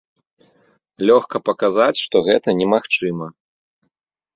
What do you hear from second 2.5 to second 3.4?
немагчыма.